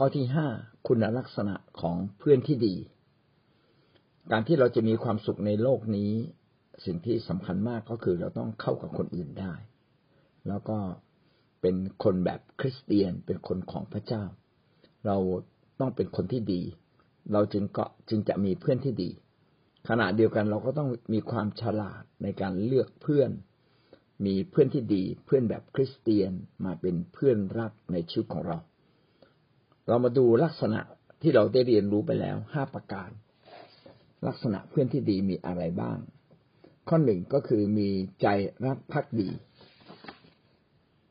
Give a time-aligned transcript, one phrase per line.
[0.00, 0.48] ข้อที่ห้า
[0.86, 2.76] คุณลักษณะของเพื่อนที่ดี
[4.30, 6.12] การที่เราจะมีความสุขในโลกนี้
[6.84, 9.54] สิ่งที่สำคัญมากก็คือเราต้องเข้ากับคนอื่นได้
[10.48, 10.78] แล้วก็
[11.60, 14.24] เป็นคนแบบคริสเตียนเป็นคนของพระเจ้า
[15.06, 15.16] เรา
[15.80, 16.62] ต้องเป็นคนที่ดี
[17.32, 19.10] เราจึงก็จึงจะมีเพื่อนที่ดี
[19.88, 23.30] ขณะเดียวกันเราก็ต้องมีความฉลาดในการเลือกเพื่อน
[24.24, 26.32] มีเพื่อนที่ดี เพื่อนแบบคริสเตียน
[26.64, 28.58] มาเป็นเพื่อนรักในชีวิตของเรา
[29.88, 30.80] เรามาดูลักษณะ
[31.22, 33.10] ที่เราได้เรียนรู้ไปแล้วห้าประการ
[34.26, 35.98] ลักษณะเพื่อนที่ดีมีอะไรบ้าง
[36.88, 37.88] ข้อหนึ่งก็คือมี
[38.22, 38.26] ใจ
[38.66, 39.30] รักภักดี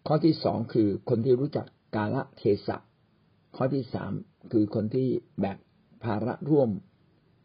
[0.08, 2.77] ข้อที่สองคือคนที่รู้จักกาลเทศะ
[3.55, 4.12] ข้อที่สาม
[4.52, 5.08] คือคนที่
[5.39, 5.58] แบก
[6.03, 6.70] ภาระร่วม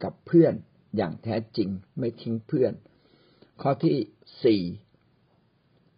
[0.04, 0.54] กับเพื่อน
[0.96, 2.72] อย่างแท้จริงไม่ทิ้งเพื่อน
[3.62, 3.96] ข้อที่
[4.44, 4.62] สี่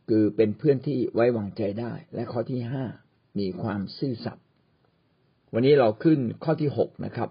[0.08, 2.84] คือเป็นเพื่อนที่ไว้วางใจได้ และข้อที่ห้า
[3.38, 4.43] มีความซื่อสัตย์
[5.56, 7.30] วันนี้เราขึ้นข้อที่หกนะครับ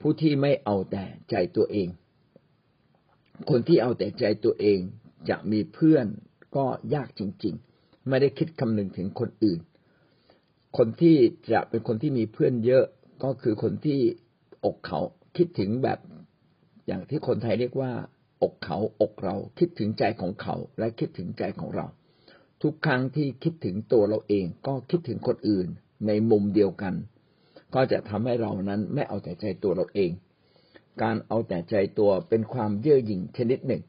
[0.00, 1.88] ผู้ที่ไม่เอาแต่ใจตัวเอง
[3.50, 4.78] คนที่เอาแต่ใจตัวเอง
[5.28, 6.06] จะมีเพื่อน
[6.56, 9.60] ก็ยากจริง ๆ ไม่ได้คิดคำนึงถึงคนอื่น
[10.78, 11.16] คนที่
[11.52, 12.84] จะเป็นคนที่มีเพื่อนเยอะ
[13.24, 14.00] ก็คือคนที่
[14.64, 15.00] อกเขา
[15.36, 15.98] คิดถึงแบบ
[16.86, 17.92] อย่างที่คนไทยเรียกว่า
[18.42, 21.86] อกเขาอกเราคิดถึงใจของเขาและคิดถึงใจของเรา
[22.62, 25.68] ทุกครั้งที่คิดถึงตัวเราเองก็คิดถึงคนอื่น
[26.06, 26.94] ในมุมเดียวกัน
[27.74, 30.10] ก็จะทำให้เรานั้นไม่เอาแต่ใจตัวเราเอง
[31.02, 33.82] การเอาแต่ใจตัวเป็นความเย่อหยิ่งชนิดหนึ่ง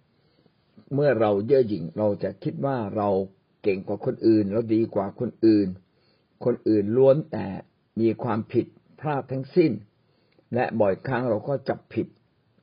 [0.94, 3.10] เมื่อเราเย่อหยิ่งเราจะคิดว่าเรา
[3.64, 5.68] เก่งกว่าคนอื่นเราดีกว่าคนอื่น
[6.46, 7.46] คนอื่นล้วนแต่
[8.00, 8.66] มีความผิด
[9.00, 9.72] พลาดทั้งสิ้น
[10.54, 12.08] และบ่อยครั้งเราก็จับผิด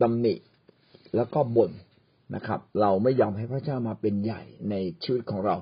[0.02, 0.34] ตำหนิ
[1.14, 1.70] แล้วก็บ่น
[2.34, 5.56] นะครับ เราไม่ยอมให้พระเจ้ามาเป็นใหญ่ในชีวิตของเรา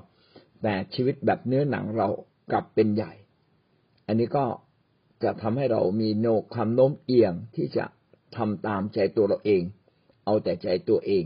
[0.63, 2.07] แต่ชีวิตแบบเนื้อหนังเรา
[2.51, 3.11] กลับเป็นใหญ่
[4.07, 4.45] อันนี้ก็
[5.23, 7.85] จะทำให้เรามีโนความโน้มเอียงที่จะ
[8.37, 9.61] ทำตามใจตัวเราเอง
[10.25, 11.23] เอาแต่ใจตัวเอง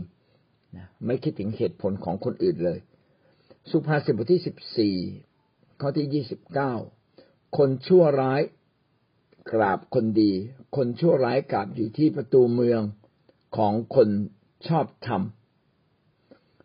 [0.76, 2.78] นะไม่คิดถึงเหตุผลของคนอื่นเลย
[3.70, 4.96] สุภาษิตบทที่สิบสี่
[5.80, 6.74] ข้อที่ยี่สิบเก้า
[7.56, 8.42] คนชั่วร้าย
[9.52, 10.32] กราบคนดี
[10.76, 12.82] คนชั่วร้ายกราบอยู่ที่ประตูเมือง
[13.56, 14.08] ของคน
[14.68, 15.22] ชอบธรรม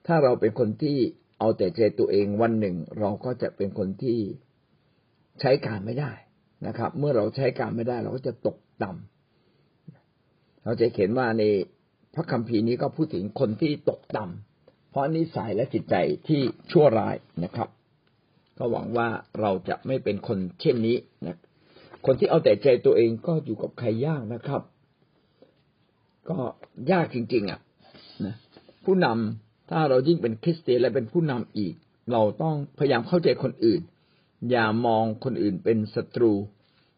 [0.05, 0.97] ถ้าเราเป็นคนที่
[1.39, 4.19] เอาแต่ใจตัวเองวันหนึ่ง เราก็จะเป็นคนที่
[5.41, 6.11] ใช้การไม่ได้
[6.67, 11.43] นะครับ เมื่อเราใช้การไม่ได้เราก็จะตกต่ำเราจะเห็นว่าใน
[12.15, 15.95] พระคัมภีร์นี้ก็พูดถึงคนที่ตกต่ำเพราะนิสัยและจิตใจ
[16.27, 16.41] ที่
[16.71, 17.69] ชั่วร้ายนะครับ
[18.57, 19.09] ก็หวังว่า
[19.41, 21.37] เราจะไม่เป็นคนเช่นนี้นะ
[22.05, 24.61] คนที่เอาแต่ใจตัวเองก็อยู่กับใครยากนะครับ
[26.29, 26.37] ก็
[26.91, 27.59] ยากจริง ๆ อะ
[28.25, 28.35] นะ
[28.85, 31.73] ผู้นำถ้าเรายิ่งเป็นคริสเตียนและเป็นผู้นำอีก
[32.11, 33.81] เราต้องพยายามเข้าใจคนอื่น
[34.49, 36.31] อย่ามองคนอื่นเป็นศัตรู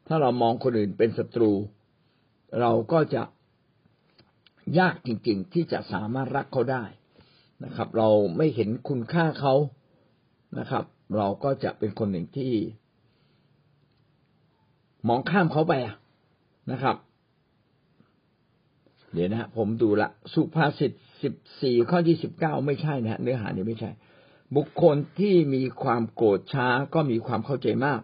[0.08, 1.52] ถ้าเรามองคนอื่นเป็นศัตรู
[2.60, 3.24] เราก็จะ
[4.80, 6.84] ยากจริง ๆ ที่จะสามารถรักเขาได้
[7.66, 9.54] นะครับ เราไม่เห็นคุณค่าเขา
[10.60, 10.84] นะครับ
[11.18, 12.54] เราก็จะเป็นคนหนึ่งที่
[15.08, 15.74] มองข้ามเขาไป
[16.72, 16.96] นะครับ
[19.14, 20.92] เดี๋ยวนะผมดูละ สุภาษิต
[21.24, 23.92] สิบสี่ข้อที่สิบเก้าไม่ใช่นะเนื้อหานี้ไม่ใช่
[24.56, 28.00] บุคคลที่มีความโกรธช้าก็มีความเข้าใจมาก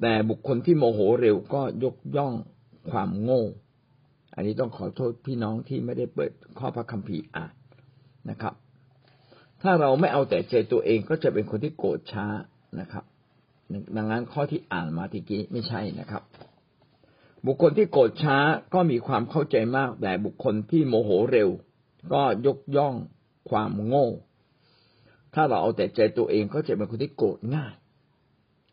[0.00, 2.34] แต่บุคคลที่โมโหเร็วก็ยกย่อง
[2.90, 3.44] ความโง่
[4.34, 7.52] อันนี้ต้องขอโทษพี่น้องที่ไม่ได้เปิดข้อพระคัมภีร์อ่าน
[8.30, 8.54] นะครับ
[9.62, 12.26] ถ้าเราไม่เอาแต่ใจตัวเองก็จะเป็นคนที่โกรธช้า
[12.80, 13.04] นะครับ
[13.96, 16.22] ดังนั้นข้อที่อ่านมาทีกี้ไม่ใช่นะครับ
[17.46, 18.38] บุคคลที่โกรธช้า
[18.74, 21.48] ก็มีความเข้าใจมาก แต่บุคคลที่โมโหเร็ว
[22.12, 22.94] ก็ยกย่อง
[23.50, 24.08] ความโง่
[25.34, 27.74] ถ้าเราเอาแต่ใจตัวเองก็จะเป็นคนที่โกรธง่าย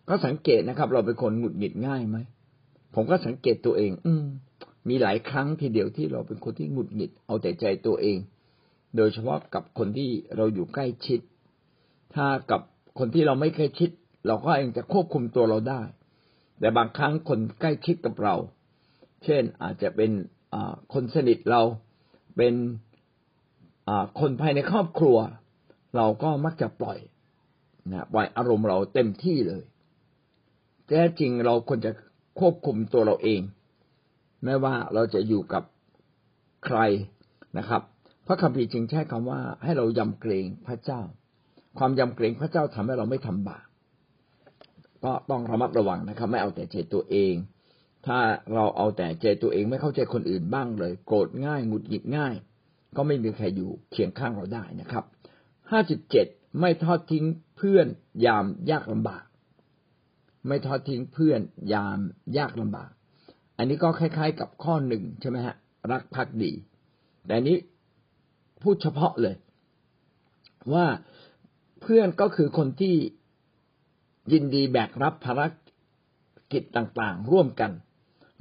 [0.10, 2.18] ก็สังเกตนะครับ เราเป็นคนหงุดหงิดง่ายไหม
[2.96, 4.26] ผมก็สังเกตตัวเอง อืม
[4.90, 8.18] มีหลายครั้งทีเดียวที่เราเป็นคนที่หงุดหงิด เอาแต่ใจตัวเอง
[8.96, 11.20] โดยเฉพาะกับคนที่เราอยู่ใกล้ชิด
[12.16, 12.62] ถ้ากับ
[13.00, 13.90] คนที่เราไม่ใกล้ชิด
[14.28, 15.82] เราก็เองจะควบคุมตัวเราได้
[16.60, 18.36] แต่บางครั้งคนใกล้ชิดกับเรา
[19.24, 20.12] เช่นอาจจะเป็น
[20.94, 21.62] คนสนิทเรา
[22.38, 22.54] เป็น
[24.20, 25.18] คนภายในครอบครัว
[25.96, 27.00] เราก็มักจะปล่อย
[27.92, 29.64] นะปล่อยอารมณ์เราเต็มที่เลย
[30.88, 31.92] แท้จริงเราควรจะ
[32.40, 33.42] ควบคุมตัวเราเอง
[34.44, 35.64] ไม่ว่าเราจะอยู่กับ
[36.66, 36.80] ใคร
[37.58, 37.82] นะครับ
[38.28, 41.02] พระคัมภีร์จึงใช้คำว่า ให้เรายำเกรงพระเจ้า
[41.78, 43.66] ความยำเกรงพระเจ้าทำให้เราไม่ทำบาป
[45.04, 47.34] ก็ต้องระมัดระวังนะครับ ไม่เอาแต่ใจตัวเอง
[48.08, 48.18] ถ้า
[48.54, 52.34] เราเอาแต่ใจตัวเองไม่เข้าใจคนอื่นบ้างเลย โกรธง่ายหงุดหงิดง่าย
[52.96, 55.06] ก็ไม่มีใครอยู่เคียงข้างเราได้นะครับ
[55.72, 56.28] ห้าจุดเจ็ด
[56.60, 57.26] ไม่ทอดทิ้ง
[57.58, 57.88] เพื่อน
[58.26, 59.24] ยามยากลำบาก
[60.48, 61.42] ไม่ทอดทิ้งเพื่อน
[61.74, 62.00] ยาม
[62.38, 62.92] ยากลำบาก
[63.58, 65.56] อันนี้ก็คล้าย ๆ กับข้อหนึ่งใช่ไหมฮะ
[65.92, 66.52] รักพักดี
[67.28, 67.58] แต่นี้
[68.62, 69.36] พูดเฉพาะเลย
[70.74, 70.86] ว่า
[71.82, 72.96] เพื่อนก็คือคนที่
[74.32, 75.42] ยินดีแบกรับภาร
[76.52, 77.72] กิจต่างๆ ร่วมกัน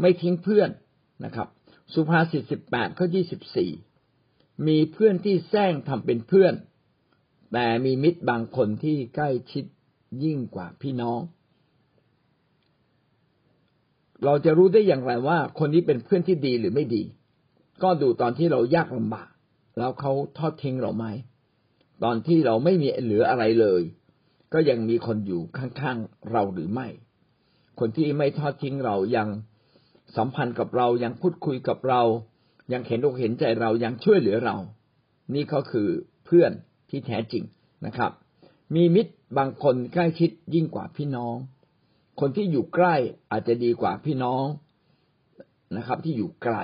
[0.00, 0.70] ไม่ทิ้งเพื่อน
[1.24, 1.48] นะครับ
[1.94, 3.70] สุภาษิตสิบแปดข้อยี่สิบสี่
[4.66, 6.54] มีเพื่อนที่แซงทำเป็นเพื่อน
[7.52, 9.64] แต่มีมิตรบางคนที่ใกล้ชิด
[10.24, 11.20] ยิ่งกว่าพี่น้อง
[14.24, 17.02] เราจะรู้ได้อย่างไรว่า คนนี้เป็นเพื่อนที่ดีหรือไม่ดี
[17.82, 19.30] ก็ดูตอนที่เรายากลำบาก
[19.78, 21.06] แล้วเขาทอดทิ้งเราไหม
[22.04, 23.82] ตอนที่เราไม่มีเหลืออะไรเลย
[24.52, 26.88] ก็ยังมีคนอยู่ข้างๆเราหรือไม่
[27.78, 29.28] คนที่ไม่ทอดทิ้งเรายัง
[30.16, 32.02] สัมพันธ์กับเรายังพูดคุยกับเรา
[32.72, 34.56] ยังเห็นอกเห็นใจเรายังช่วยเหลือเรา
[35.34, 35.88] นี่ก็คือ
[36.26, 36.52] เพื่อน
[36.90, 37.44] ที่แท้จริง
[37.86, 38.10] นะครับ
[38.74, 41.36] มีมิตรบางคนใกล้ชิดยิ่งกว่าพี่น้อง
[42.20, 42.94] คนที่อยู่ใกล้
[43.30, 44.44] อาจจะดีกว่าพี่น้อง
[45.76, 46.56] นะครับ ที่อยู่ไกล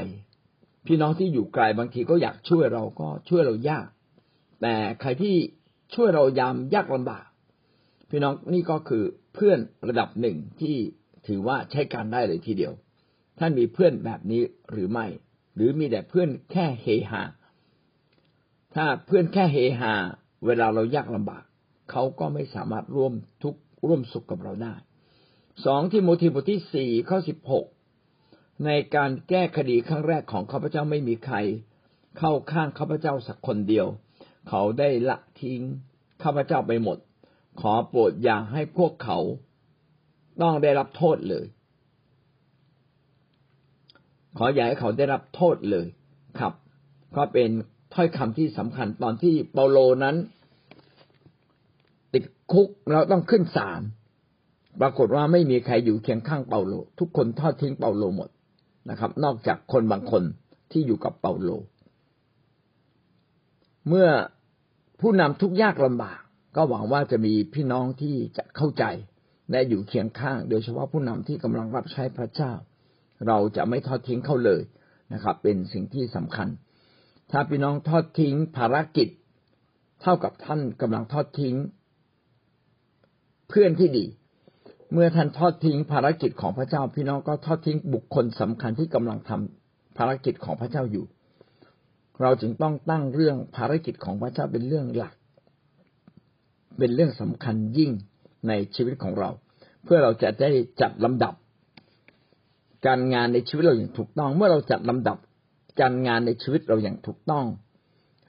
[0.87, 3.87] พี่น้องที่อยู่ไกลบางทีก็อยากช่วยเราก็ช่วยเรายาก
[4.63, 5.37] แต่ใครที่
[5.95, 7.27] ช่วยเรายามยากลำบาก
[8.11, 9.59] พี่น้องนี่ก็คือเพื่อน
[9.89, 10.77] ระดับหนึ่งที่
[11.27, 12.73] ถือว่าใช้การได้เลยทีเดียว
[13.39, 15.07] ท่านมีเพื่อนแบบนี้หรือไม่
[15.55, 17.23] หรือมีแต่เพื่อนแค่เฮฮา
[18.77, 19.95] ถ้าเพื่อนแค่เฮฮา
[20.47, 21.45] เวลาเรายากลำบาก
[21.91, 24.75] เขาก็ไม่สามารถร่วมทุกข์ร่วมสุขกับเราได้
[25.65, 27.67] สองที่โมทีบทที่สี่ข้อสิบหก
[28.65, 31.37] ในการแก้คดีครั้งแรกของข้าพเจ้าไม่มีใคร
[32.19, 33.87] เข้าข้างข้าพเจ้าสักคนเดียว
[34.49, 35.61] เขาได้ละทิ้ง
[36.23, 36.99] ข้าพเจ้าไปหมด
[37.61, 39.19] ขอโปรดอย่าให้พวกเขา
[40.43, 41.47] ต้องได้รับโทษเลย
[44.37, 45.87] ขออย่าให้เขาได้รับโทษเลย
[46.39, 46.53] ครับ
[47.17, 47.51] ก็เป็น
[47.97, 50.17] ถ้อยคำที่สำคัญตอนที่เปาโลนั้น
[52.15, 53.81] ติดคุกเราต้องขึ้นศาล
[54.81, 58.31] ปรากฏว่าไม่มีใครอยู่เคียงข้างเปาโล ทุกคนทอดทิ้งเปาโลหมด
[58.91, 60.23] นะครับ นอกจากคนบางคน
[60.73, 61.51] ที่อยู่กับเปาโล
[63.89, 64.09] เมื่อ
[65.01, 66.21] ผู้นำทุกยากลำบาก
[66.57, 68.85] ก็หวังว่าจะมีพี่น้องที่จะเข้าใจ
[69.51, 72.53] และอยู่เคียงข้าง โดยเฉพาะผู้นำที่กำลังรับใช้พระเจ้า
[73.27, 74.63] เราจะไม่ทอดทิ้งเขาเลย
[75.13, 76.49] นะครับ เป็นสิ่งที่สำคัญ
[77.31, 79.09] ถ้าพี่น้องทอดทิ้งภารกิจ
[80.03, 81.55] เท่ากับท่านกำลังทอดทิ้ง
[83.49, 84.05] เพื่อนที่ดี
[84.93, 91.05] เมื่อท่านทอดทิ้งภารกิจของพระเจ้า พี่น้องก็ทอดทิ้งบุคคลสำคัญที่กำลังทำภารกิจของพระเจ้าอยู่
[92.23, 95.15] เราจึงต้องตั้งเรื่องภารกิจของพระเจ้าเป็นเรื่องหลัก
[96.79, 97.91] เป็นเรื่องสำคัญยิ่ง
[98.49, 99.31] ในชีวิตของเรา
[99.85, 100.51] เพื่อเราจะได้
[100.81, 101.35] จัดลำดับ
[102.87, 105.19] การงานในชีวิตเราอย่างถูกต้อง เมื่อเราจัดลำดับ
[105.81, 107.47] การงานในชีวิตเราอย่างถูกต้อง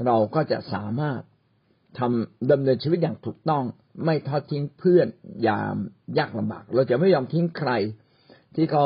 [0.05, 1.21] เราก็จะสามารถ
[1.99, 3.63] ทำดำเนินชีวิตอย่างถูกต้อง
[4.05, 5.07] ไม่ทอดทิ้งเพื่อน
[5.47, 5.75] ยาม
[6.17, 7.71] ยากลำบาก เราจะไม่ยอมทิ้งใคร
[8.55, 8.85] ที่เขา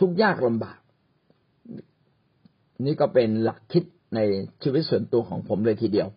[0.00, 0.78] ทุกยากลำบาก
[2.84, 3.84] นี่ก็เป็นหลักคิด
[4.14, 4.20] ใน
[4.62, 6.08] ชีวิตส่วนตัวของผมเลยทีเดียว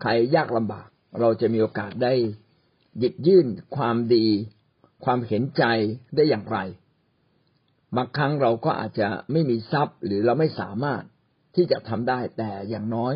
[0.00, 0.88] ใครยากลำบาก
[1.20, 2.12] เราจะมีโอกาสได้
[2.98, 3.46] หยิบยื่น
[3.76, 4.26] ความดี
[5.04, 5.64] ความเห็นใจ
[6.16, 6.58] ได้อย่างไร
[7.96, 11.02] บางครั้งเราก็อาจจะไม่มีทรัพย์ หรือเราไม่สามารถ
[11.56, 13.14] ที่จะทำได้แต่อย่างน้อย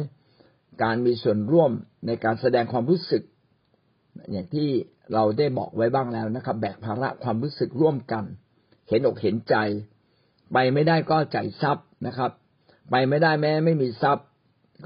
[0.83, 1.71] การมีส่วนร่วม
[2.07, 3.23] ในการแสดงความรู้สึก
[4.33, 4.69] อย่างที่
[5.15, 8.25] เราได้บอกไว้บ้างแล้วนะครับ แบกภาระความรู้สึกร่วมกัน
[8.89, 9.57] เห็นอกเห็นใจ
[10.53, 12.31] ไปไม่ได้ก็ใจทรัพย์นะครับ
[12.91, 14.27] ไปไม่ได้แม้ไม่มีทรัพย์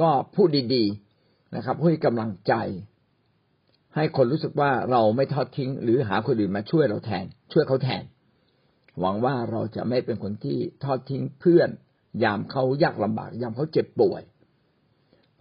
[0.00, 0.84] ก็พูดดี
[1.20, 2.54] ๆนะครับให้กำลังใจ
[3.94, 8.02] ให้คนรู้สึกว่าเราไม่ทอดทิ้ง หรือหาคนอื่นมาช่วยเราแทน ช่วยเขาแทน
[9.00, 11.68] หวังว่าเราจะไม่เป็นคนที่ทอดทิ้งเพื่อน
[12.22, 14.22] ยามเขายากลำบาก ยามเขาเจ็บป่วย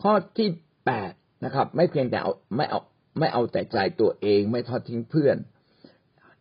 [0.01, 0.49] ข้อที่
[0.85, 1.11] แปด
[1.45, 2.79] นะครับ ไม่เพียงแต่เอาไม่เอา
[3.19, 5.37] ไม่เอาแต่ใจตัวเอง ไม่ทอดทิ้งเพื่อน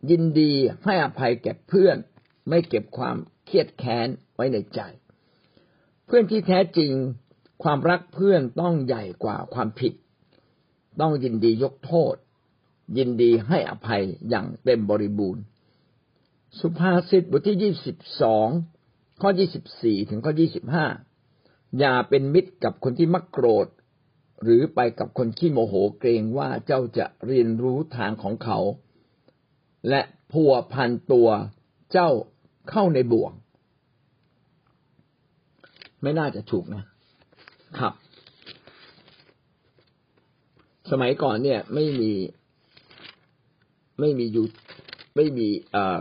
[0.09, 0.53] ยินดี
[0.83, 1.97] ให้อภัยแก่เพื่อน
[2.49, 4.79] ไม่เก็บความเครียดแค้นไว้ในใจ
[6.05, 6.93] เพื่อนที่แท้จริง
[7.63, 9.93] ความรักเพื่อนต้องใหญ่กว่าความผิด
[11.01, 12.15] ต้องยินดียกโทษ
[12.97, 15.43] ยินดีให้อภัยอย่างเต็มบริบูรณ์
[16.59, 18.47] สุภาษิตบทที่ยี่สิบสอง
[19.21, 20.85] ข้อยี่สิบสี่ถึงข้อยี่สิบห้า
[21.79, 23.67] อย่าเป็นมิตรกับคนที่มักโกรธ
[24.43, 28.59] หรือไปกับคนขี้โมโหเกรงว่าเจ้าจะเรียนรู้ทางของเขา
[29.89, 31.29] และพัวพันตัว
[31.91, 32.09] เจ้า
[32.69, 33.31] เข้าในบ่วง
[36.01, 36.83] ไม่น่าจะถูกนะ
[37.79, 37.93] ครับ
[40.91, 42.11] สมัยก่อนเนี่ยไม่มี
[43.99, 44.45] ไม่มีอยู่
[45.15, 45.99] ไม่มีเอ่อ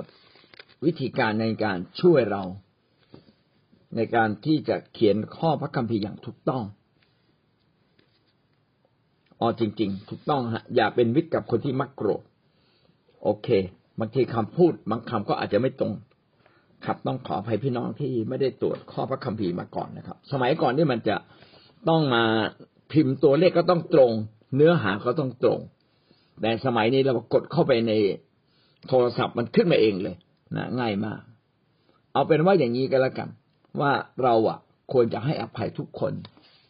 [0.87, 2.43] วิธีการในการช่วยเรา
[3.97, 6.63] ในการที่จะเขียนข้อพระคัมภีร์อย่างถูกต้อง
[9.41, 12.23] อ๋อจริง ๆ ถูกต้องฮะอย่าเป็นวิตกับคนที่มักโกรธ
[13.23, 13.49] โอเค
[14.01, 15.93] บางทีคำพูดบางคำก็อาจจะไม่ตรง
[16.85, 21.17] ครับต้องขออภัยพี่น้องที่ไม่ได้ตรวจข้อพระคัมภีร์มาก่อนนะครับ สมัยก่อนนี่มันจะ
[21.89, 22.25] ต้องมา
[22.93, 24.13] พิมพ์ตัวเลขก็ต้องตรง
[24.57, 25.61] เนื้อหาก็ต้องตรง
[26.41, 27.93] แต่สมัยนี้เรากดเข้าไปใน
[28.89, 30.17] โทรศัพท์มันขึ้นมาเองเลย
[30.57, 31.21] นะง่ายมาก
[32.13, 33.29] เอาเป็นว่าอย่างนี้ก็แล้วกัน
[33.81, 33.93] ว่า
[34.23, 34.59] เราอะ
[34.93, 36.13] ควรจะให้อภัยทุกคน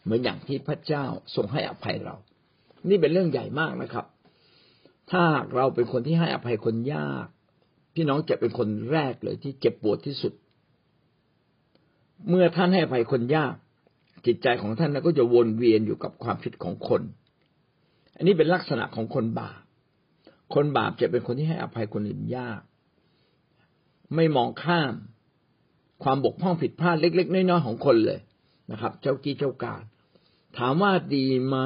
[0.03, 2.15] เหมือนอย่างที่พระเจ้าทรงให้อภัยเรา
[2.89, 4.07] นี่เป็นเรื่องใหญ่มากนะครับ
[5.11, 5.25] ถ้า
[5.55, 7.27] เราเป็นคนที่ให้อภัยคนยาก
[7.95, 10.33] พี่น้องจะเป็นคนแรกเลยที่เจ็บปวดที่สุด
[12.29, 13.55] เมื่อท่านให้อภัยคนยาก
[14.27, 17.03] จิตใจของท่านก็จะวนเวียนอยู่กับความผิดของคน
[18.17, 19.61] อันนี้เป็นลักษณะของคนบาป
[20.55, 22.61] คนบาปจะเป็นคนที่ให้อภัยคนอื่นยาก
[24.15, 24.95] ไม่มองข้าม
[26.03, 28.21] ความบกพร่องผิดพลาดเล็ก ๆ น้อยๆของคนเลย
[28.71, 29.83] นะครับ เจ้ากี้เจ้าการ
[30.59, 31.57] ถามว่าดีไหม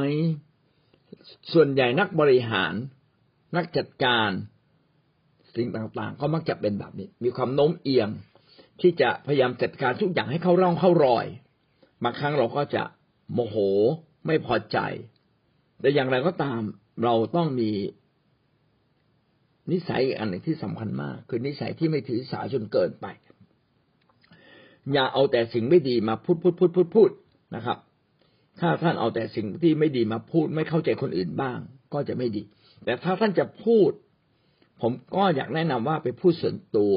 [1.52, 2.74] ส่วนใหญ่นักบริหาร
[3.56, 4.30] นักจัดการ
[5.54, 8.08] สิ่งต่างๆ ก็มักจะเป็นแบบนี้ มีความโน้มเอียง
[8.80, 11.26] ที่จะพยายามจัดการทุกอย่างให้เข้าร่องเข้ารอย
[12.02, 12.82] บางครั้งเราก็จะ
[13.32, 13.56] โมโห
[14.26, 14.78] ไม่พอใจ
[15.80, 16.60] แต่อย่างไรก็ตาม
[17.04, 17.70] เราต้องมี
[19.72, 23.06] นิสัยอันหนึ่งที่สำคัญมาก คือนิสัยที่ไม่ถือสาจนเกินไป
[24.92, 27.10] อย่าเอาแต่สิ่งไม่ดีมาพูดพูดพูดพูดพูด
[27.56, 27.78] นะครับ
[28.60, 31.58] ถ้าท่านเอาแต่สิ่งที่ไม่ดีมาพูด ไม่เข้าใจคนอื่นบ้าง
[31.92, 32.42] ก็จะไม่ดี
[32.84, 33.90] แต่ถ้าท่านจะพูด
[34.82, 36.96] ผมก็อยากแนะนำว่าไปพูดส่วนตัว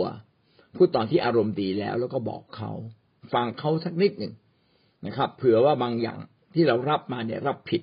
[0.75, 2.71] พูดตอนที่อารมณ์ดีแล้ว แล้วก็บอกเขา
[3.33, 4.33] ฟังเขาสักนิดหนึ่ง
[5.05, 6.19] นะครับ เผื่อว่าบางอย่าง
[6.53, 7.81] ที่เรารับมาเนี่ยรับผิด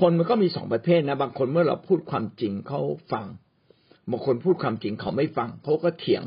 [0.00, 2.80] คนมันก็มีสองประเภทนะ บางคนเมื่อเราพูดความจริงเขา
[3.12, 3.26] ฟัง
[4.10, 6.22] บางคนพูดความจริงเขาไม่ฟังเขาก็เถียง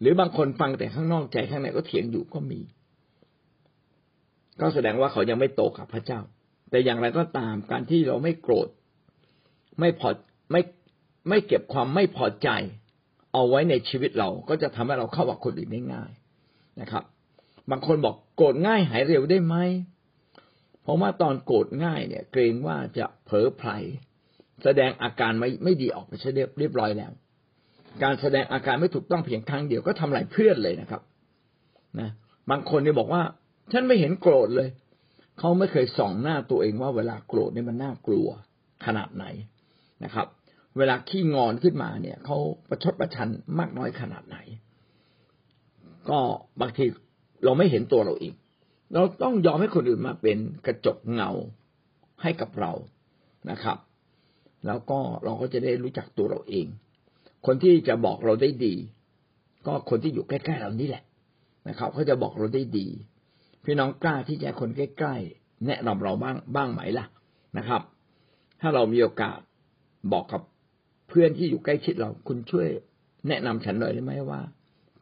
[0.00, 2.60] หรือบางคนฟังแต่ข้างนอกใจข้างในก็เถียงอยู่ก็มี
[4.60, 6.20] ก็แสดงว่าเขายังไม่โตกับพระเจ้า
[6.70, 8.68] แต่อย่างไรก็ตามการที่เราไม่โกรธ
[9.80, 10.08] ไม่พอ
[10.52, 10.62] ไม่
[11.28, 12.48] ไม่เก็บความไม่พอใจ
[13.32, 16.12] เอาไว้ในชีวิตเราก็จะทำให้เราเข้ากับคนอื่นได้ง่าย
[16.80, 17.04] นะครับ
[17.70, 19.56] บางคนบอกโกรธง่ายหายเร็วได้ไหม
[20.82, 23.70] เพราะว่าตอนโกรธง่ายเนี่ย เกรงว่าจะเผลอไผล
[24.64, 27.12] แสดงอาการไม่ไม่ดีออกไปใช่เรียบร้อยแล้ว
[28.02, 31.02] การแสดงอาการไม่ถูกต้องเพียงครั้งเดียวก็ทำลายเพื่อนเลยนะครับ
[32.00, 32.10] นะ
[32.50, 33.22] บางคนเนี่ยบอกว่า
[33.72, 34.68] ฉันไม่เห็นโกรธเลย
[35.38, 38.28] เขาไม่เคยส่องหน้าตัวเองว่าเวลาโกรธเนี่ยมันน่ากลัว
[38.86, 39.24] ขนาดไหน
[40.04, 40.26] นะครับ
[40.78, 43.28] เวลาขี้งอนขึ้นมาเนี่ยเขาประชดประชัน
[43.58, 44.36] มากน้อยขนาดไหน
[46.10, 46.18] ก็
[46.60, 46.84] บางที
[47.44, 48.34] เราไม่เห็นตัวเราเอง
[48.94, 51.30] เราต้องยอมให้คนอื่นมาเป็นกระจกเงา
[52.22, 52.72] ให้กับเรา
[53.50, 53.76] นะครับ
[54.66, 56.66] แล้วก็เราก็จะได้รู้จักตัวเราเอง
[57.46, 58.74] คนที่จะบอกเราได้ดี
[59.66, 61.04] ก็คนที่อยู่ใกล้ๆเรานี่แหละ
[61.68, 62.86] นะครับเขาจะบอกเราได้ดี
[63.64, 67.06] พี่น้องกล้าที่จะคนใกล้ๆแนะนำเราบ้างบ้างไหมล่ะ
[67.58, 67.82] นะครับ
[68.60, 69.38] ถ้าเรามีโอกาส
[70.12, 70.42] บอกกับ
[71.08, 72.68] เพื่อนที่อยู่ใกล้ชิดเรา คุณช่วย
[73.28, 74.40] แนะนำฉันหน่อยได้ไหมว่า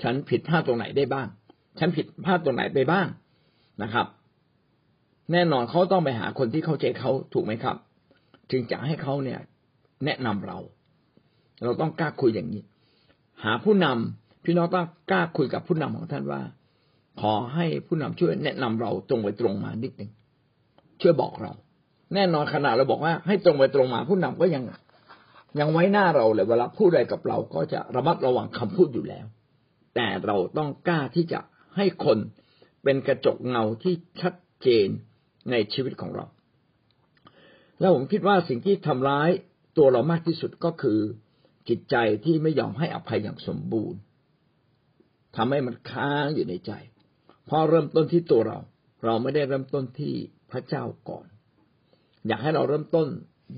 [0.02, 1.28] ฉันผิดพลาดตรงไหนได้บ้าง
[1.78, 3.06] ฉันผิดพลาดตรงไหนไปบ้าง
[3.82, 4.06] นะครับ
[5.32, 7.76] แน่นอนเขาต้องไปหาคนที่เข้าใจเขาถูกไหมครับ
[8.50, 9.40] จึงจะให้เขาเนี่ย
[10.04, 10.58] แนะนำเรา
[11.62, 12.62] เราต้องกล้าคุยอย่างนี้
[13.44, 16.40] หาผู้นำพี่น้องต้องกล้าคุยกับผู้นำของท่านว่า
[17.20, 20.10] ขอให้ผู้นำช่วยแนะนำเราตรงไปตรงมานิดหนึ่ง
[21.00, 21.52] ช่วยบอกเรา
[22.14, 24.62] แน่นอนขนาดเราบอกว่า ให้ตรงไปตรงมาผู้นำก็ยัง
[25.60, 29.26] ยังไว้หน้าเราเลยเวลาพูดอะไรกับเราก็จะระมัดระวังคำพูดอยู่แล้ว
[29.94, 31.40] แต่เราต้องกล้าที่จะ
[31.76, 32.18] ให้คน
[32.84, 34.88] เป็นกระจกเงาที่ชัดเจน
[35.50, 36.26] ในชีวิตของเรา
[37.78, 39.30] แล้วผมคิดว่าสิ่งที่ทำร้าย
[39.76, 40.98] ตัวเรามากที่สุดก็คือ
[41.68, 44.00] จิตใจที่ไม่ยอมให้อภัยอย่างสมบูรณ์
[45.36, 46.72] ทำให้มันค้างอยู่ในใจ
[47.46, 48.58] เพราะเริ่มต้นที่ตัวเรา
[49.04, 50.14] เราไม่ได้เริ่มต้นที่
[50.50, 51.26] พระเจ้าก่อน
[52.26, 53.08] อยากให้เราเริ่มต้น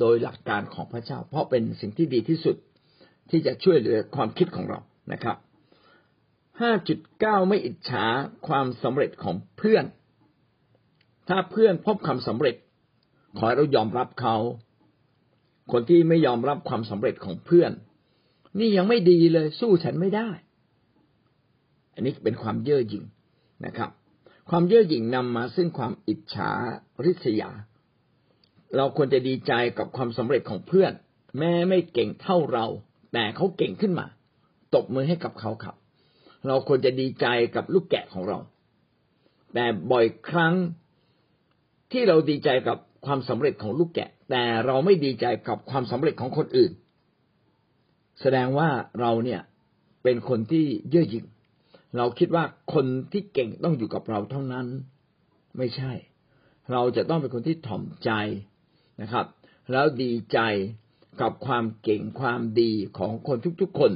[0.01, 2.57] โดยหลักการของพระเจ้า เพราะเป็นสิ่งที่ดีที่สุด
[3.31, 4.81] ที่จะช่วยเหลือความคิดของเรา
[5.13, 5.37] นะครับ
[6.61, 8.05] ห้าจุดเก้าไม่อิจฉา
[8.49, 9.85] ความสำเร็จของเพื่อน
[11.29, 12.57] ถ้าเพื่อนพบความสำเร็จ
[13.37, 14.37] ขอให้เรายอมรับเขา
[15.71, 17.73] คนที่ไม่ยอมรับความสำเร็จของเพื่อน
[18.59, 20.29] นี่ยังไม่ดีเลยสู้ฉันไม่ได้
[21.95, 23.05] อันนี้เป็นความเย่อหยิ่ง
[23.67, 23.91] นะครับ
[24.51, 26.51] ความเย่อหยิ่งนำมาซึ่งความอิจฉา
[27.05, 27.51] ริษยา
[28.77, 30.93] เราควรจะดีใจกับความสำเร็จของเพื่อน
[31.39, 32.67] แม้ไม่เก่งเท่าเรา
[33.13, 34.07] แต่เขาเก่งขึ้นมา
[34.75, 35.77] ตบมือให้กับเขาครับ
[36.47, 37.27] เราควรจะดีใจ
[37.57, 38.39] กับลูกแกะของเรา
[39.55, 40.55] แต่บ่อยครั้ง
[41.93, 46.73] ที่เราดีใจกับ ความสำเร็จของลูกแกะ แต่เราไม่ดีใจกับความสำเร็จของคนอื่น
[48.21, 48.69] แสดงว่า
[49.01, 49.41] เราเนี่ย
[50.03, 51.27] เป็นคนที่เย่อหยิ่ง
[51.97, 52.45] เราคิดว่า
[52.75, 54.67] คนที่เก่งต้องอยู่กับเราเท่านั้น
[55.59, 55.93] ไม่ใช่
[56.73, 58.11] เราจะต้องเป็นคนที่ถ่อมใจ
[59.03, 59.27] นะครับ
[59.71, 60.39] แล้วดีใจ
[61.21, 63.93] กับความเก่งความดีของคนทุกๆคน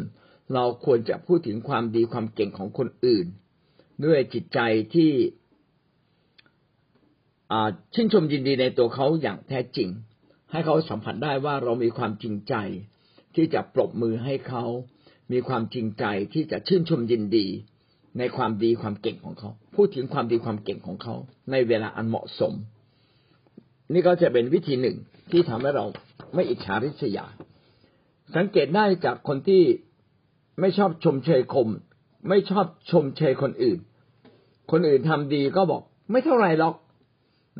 [0.55, 3.27] เราควรจะพูดถึงความดีความเก่งของคนอื่น
[4.05, 4.61] ด้วยจิตใจ
[4.95, 5.11] ที่
[7.95, 9.88] ชื่นชมยินดีในตัวเขาอย่างแท้จริง
[10.50, 12.55] ให้เขาสัมผัสได้ว่าเรามีความจริงใจ
[13.35, 14.65] ที่จะปรบมือให้เขา
[15.33, 17.47] มีความจริงใจที่จะชื่นชมยินดี
[18.19, 21.15] ในความดีความเก่งของเขา พูดถึงความดีความเก่งของเขา
[21.50, 22.53] ในเวลาอันเหมาะสม
[23.93, 24.97] นี่ก็จะเป็นวิธีหนึ่ง
[25.31, 25.85] ที่ทำให้เรา
[26.35, 27.26] ไม่อิจฉาริษยา
[28.37, 29.62] สังเกตได้จากคนที่
[30.61, 31.69] ไม่ชอบชมเชยคม
[32.29, 33.79] ไม่ชอบชมเชยคนอื่น
[34.71, 36.75] คนอื่นทำดีก็บอก ไม่เท่าไรหรอก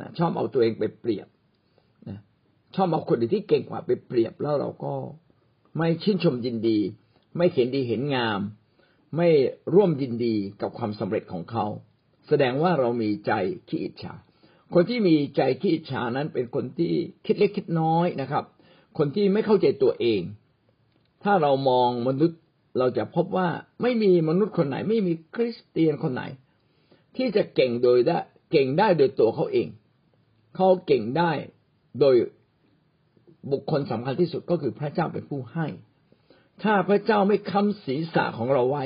[0.01, 1.29] นะชอบเอาตัวเองไปเปรียบ
[2.09, 2.19] นะ
[2.75, 4.95] ชอบเอาคนอื่นที่เก่งกว่าไปเปรียบแล้วเราก็
[5.77, 6.79] ไม่ชื่นชมยินดี
[7.37, 8.41] ไม่เห็นดีเห็นงาม
[9.17, 9.29] ไม่
[9.75, 11.67] ร่วมยินดีกับความสำเร็จของเขา
[12.29, 13.33] แสดงว่าเรามีใจ
[13.69, 14.15] ขี้อิจฉา
[14.75, 16.93] คนที่มีใจขี้อิจฉานั้นเป็นคนที่
[17.25, 18.45] คิดเล็กคิดน้อยนะครับ
[18.99, 20.21] คนที่ไม่เข้าใจตัวเอง
[21.25, 22.41] ถ้าเรามองมนุษย์
[22.79, 23.49] เราจะพบว่า
[23.83, 26.23] ไม่มีมนุษย์คนไหน ไม่มีคริสเตียนคนไหน
[27.17, 28.19] ที่จะเก่งโดยได้
[28.51, 29.69] เก่งได้โดยตัวเขาเอง
[30.57, 31.33] เขาเก่งได้
[32.01, 32.15] โดย
[33.53, 35.67] บุคคลสำคัญที่สุดก็คือพระเจ้าเป็นผู้ให้
[36.63, 38.85] ถ้าพระเจ้าไม่ค้ำศีรษะของเราไว้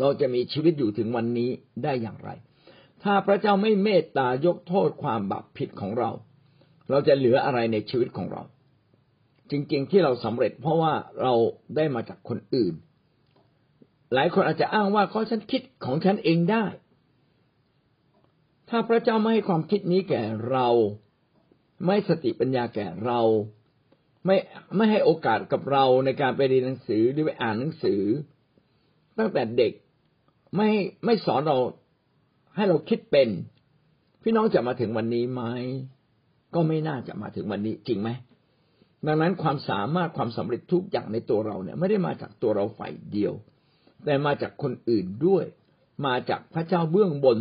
[0.00, 1.50] เราจะมีชีวิตอยู่ถึงวันนี้
[1.84, 2.30] ได้อย่างไร
[3.02, 6.10] ถ้าพระเจ้าไม่เมตตายกโทษความบาปผิดของเรา
[6.90, 8.42] เราจะเหลืออะไรในชีวิตของเรา
[9.50, 11.34] จริงๆที่เราสำเร็จเพราะว่าเรา
[11.76, 12.74] ได้มาจากคนอื่น
[14.14, 16.64] หลายคนอาจจะอ้างว่าก็ฉันคิดของฉันเองได้
[18.68, 20.68] ถ้าพระเจ้าไม่ให้ความคิดนี้แก่เรา
[21.86, 23.20] ไม่สติปัญญาแก่เรา
[24.26, 24.36] ไม่
[24.76, 28.02] ไม่ให้โอกาสกับเราในการไปเรียนหนังสือหรือไปอ่านหนังสือ
[29.18, 29.72] ตั้งแต่เด็ก
[30.56, 30.70] ไม่
[31.04, 31.58] ไม่สอนเรา
[32.56, 33.28] ให้เราคิดเป็น
[34.22, 35.42] พี่น้องจะมาถึงวันนี้ไหม
[36.54, 38.10] ก็ไม่น่าจะมาถึงวันนี้จริงไหม
[39.06, 43.32] ดังนั้นความสามารถความสำเร็จทุกอย่างในตัวเราเนี่ยไม่ได้มาจากตัวเราฝ่ายเดียว
[44.04, 45.44] แต่มาจากคนอื่นด้วย
[46.06, 47.38] มาจากพระเจ้าเบื้องบน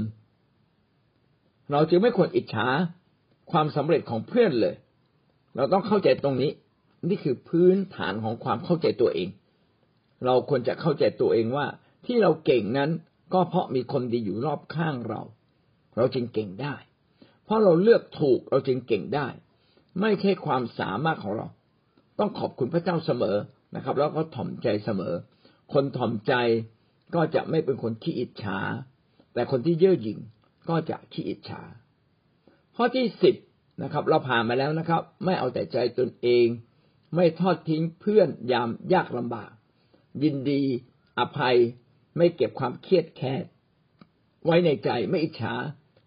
[1.71, 2.67] เราจึงไม่ควรอิจฉา
[3.51, 4.75] ความสำเร็จของเพื่อนเลย
[5.55, 6.51] เราต้องเข้าใจตรงนี้
[7.09, 9.29] นี่คือพื้นฐานของความเข้าใจตัวเอง
[10.25, 11.65] เราควรจะเข้าใจตัวเองว่า
[12.05, 12.91] ที่เราเก่งนั้น
[13.33, 15.21] ก็เพราะมีคนดีอยู่รอบข้างเรา
[15.97, 16.75] เราจึงเก่งได้
[17.45, 19.27] เพราะเราเลือกถูกเราจึงเก่งได้
[20.01, 21.47] ไม่ใช่ความสามารถของเรา
[22.19, 23.37] ต้องขอบคุณพระเจ้าเสมอ
[23.75, 25.13] นะครับ แล้วก็ถ่อมใจเสมอ
[25.73, 26.33] คนถ่อมใจ
[27.15, 28.59] ก็จะไม่เป็นคนขี้อิจฉา
[29.33, 30.19] แต่คนที่เย่อหยิ่ง
[30.69, 31.61] ก็จะขี้อิจฉา
[32.75, 33.35] ข้อที่สิบ
[33.83, 36.45] นะครับ เราผ่านมาแล้วนะครับ ไม่เอาแต่ใจตนเอง
[37.15, 39.51] ไม่ทอดทิ้งเพื่อนยามยากลำบาก
[40.23, 40.61] ยินดี
[41.19, 41.57] อภัย
[42.17, 43.43] ไม่เก็บความเครียดแค้น
[44.45, 45.53] ไว้ในใจไม่อิจฉา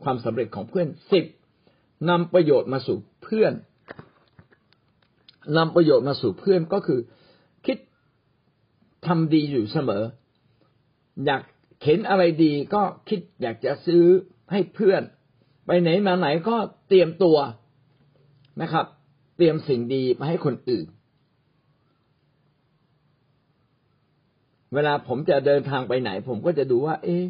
[0.02, 1.24] ความสำเร็จของเพื่อนสิบ
[2.08, 3.52] นำประโยชน์มาสู่เพื่อน
[5.56, 7.00] นำประโยชน์มาสู่เพื่อนก็คือ
[7.66, 7.78] คิด
[9.06, 10.04] ทำดีอยู่เสมอ
[11.26, 11.42] อยาก
[11.84, 14.04] เห็นอะไรดีก็คิดอยากจะซื้อ
[14.50, 15.02] ให้เพื่อน
[15.66, 16.56] ไปไหนมาไหนก็
[16.88, 17.36] เตรียมตัว
[18.62, 18.86] นะครับ
[19.36, 20.86] เตรียมสิ่งดีมาให้คนอื่น
[24.74, 27.24] เวลาผมจะเดินทางไปไหน ผมก็จะดูว่า เอ๊ะ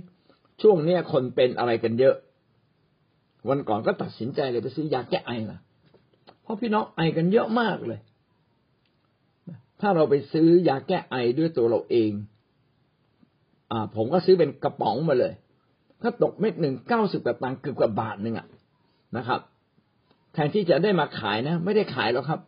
[0.62, 2.16] ช่วงเนี้ยคนเป็นอะไรกันเยอะ
[3.48, 5.58] วันก่อนก็ตัดสินใจเลยไปซื้อยาแก้ไอล่ะ
[6.42, 8.00] เพราะพี่น้องไอกันเยอะมากเลย
[9.80, 12.12] ถ้าเราไปซื้อยาแก้ไอด้วยตัวเราเอง
[13.72, 15.34] อ่า ผมก็ซื้อเป็นกระป๋องมาเลย
[16.02, 18.46] ถ้าตกเม็ดหนึ่งเก้าสิบกว่าตังค์เกือบกว่าบาทหนึ่งอะ
[19.16, 19.40] นะครับ
[20.32, 22.40] แทนที่จะได้มาขายนะ ไม่ได้ขายหรอกครับ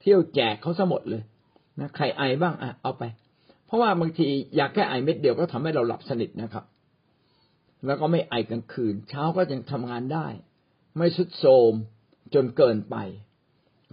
[0.00, 1.22] เที่ยวแจกเขาซะหมดเลย
[1.80, 3.02] นะใครไอบ้างอะเอาไป
[3.66, 6.64] เพราะว่าบางทีอยากแค่ไอเม็ดเดียวก็ทำให้เราหลับสนิทนะครับ
[7.86, 10.26] แล้วก็ไม่ไอกลางคืน เช้าก็ยังทำงานได้
[10.96, 11.72] ไม่สุดโทม
[12.34, 12.96] จนเกินไป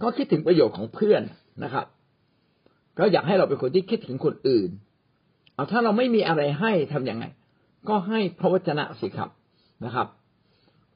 [0.02, 1.22] ก็คิดถึงประโยชน์ของเพื่อน
[1.64, 1.86] นะครับ
[2.98, 4.70] ก็อยากให้เราเป็นคนที่คิดถึงคนอื่น
[5.54, 7.24] เอาถ้าเราไม่มีอะไรให้ทํำยังไง
[7.88, 9.30] ก็ให้พระวจนะสิครับ
[9.84, 10.06] นะครับ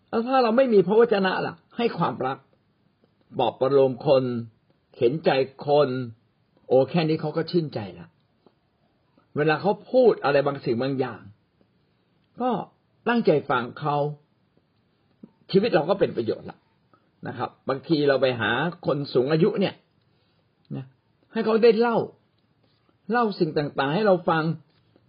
[0.08, 2.38] แล้วถ้าเราไม่มีพระวจนะล่ะ ให้ความรัก
[3.40, 4.24] บอกประโลมคน
[4.94, 5.30] เข็นใจ
[5.66, 5.88] คน
[6.68, 8.06] โอ้แค่นี้เขาก็ชื่นใจละ
[9.36, 11.20] เวลาเขาพูดอะไรบางสิ่งบางอย่าง
[12.40, 12.50] ก็
[13.08, 13.96] ตั้งใจฟังเขา
[15.50, 16.58] ชีวิตเราก็เป็นประโยชน์ละ
[17.28, 18.50] นะครับ บางทีเราไปหา
[18.86, 19.74] คนสูงอายุเนี่ย
[20.76, 20.86] นะ
[21.32, 21.98] ให้เขาได้เล่า
[23.12, 24.42] เล่าสิ่งต่างๆ ให้เราฟัง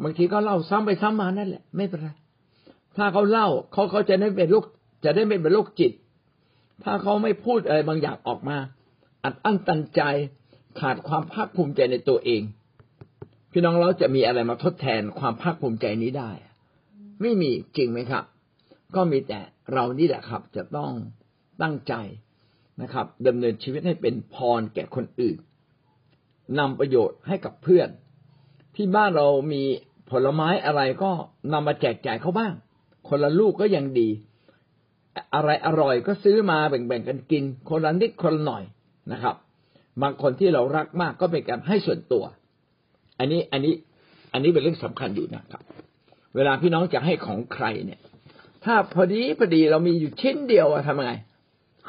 [0.03, 2.09] บางทีก็เล่าซ้ำไปซ้ำมานั่นแหละ ไม่เป็นไร
[2.97, 4.65] ถ้าเขาเล่าเขาเขาจะได้เป็นโรค
[5.05, 5.91] จะได้ไม่เป็นโรคจิต
[6.83, 8.57] ถ้าเขาไม่พูดอะไรบางอย่างออกมา
[9.23, 10.01] อัดอั้นตันใจ
[10.79, 12.41] ขาดความภาคภูมิใจในตัวเอง
[13.51, 16.31] พี่น้องเราจะมีอะไรมาทดแทนความภาคภูมิใจนี้ได้
[17.21, 18.23] ไม่มีจริงไหมครับ
[18.95, 19.39] ก็มีแต่
[19.73, 20.91] เรานี่แหละครับ จะต้อง
[21.61, 21.93] ตั้งใจ
[22.81, 25.37] นะครับดำเนินชีวิตให้เป็นพรแก่คนอื่น
[26.59, 27.89] นำประโยชน์ให้กับเพื่อน
[28.75, 29.63] ที่บ้านเรามี
[30.11, 31.11] ผลไม้อะไรก็
[31.53, 32.53] นำมาแจกจ่ายเขาบ้าง
[33.07, 34.09] คนละลูกก็ยังดี
[35.35, 38.63] อะไรอร่อยก็ซื้อมาแบ่งๆกันกิน คนละนิดคนละหน่อย
[39.11, 39.35] นะครับ
[40.01, 42.23] บางคนที่เรารักมากก็เป็นการให้ส่วนตัว
[43.19, 43.73] อันนี้อันนี้
[44.33, 45.61] อันนี้เป็นเรื่องสำคัญอยู่นะครับ
[46.35, 48.01] เวลาพี่น้องจะให้ของใครเนี่ย
[48.65, 51.11] ถ้าพอดีพอดีเรามีอยู่ชิ้นเดียวทำไง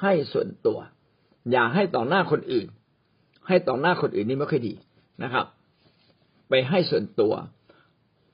[0.01, 0.79] ให้ส่วนตัว
[1.51, 2.69] อย่าให้ต่อหน้าคนอื่น
[3.49, 4.75] ให้ต่อหน้าคนอื่นนี่ไม่ค่อยดี
[5.23, 5.47] นะครับ
[6.49, 7.33] ไปให้ส่วนตัว